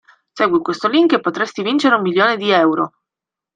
Segui 0.33 0.61
questo 0.61 0.87
link 0.87 1.11
e 1.13 1.19
potresti 1.19 1.61
vincere 1.61 1.93
un 1.93 2.01
milione 2.01 2.35
di 2.35 2.49
euro. 2.49 2.93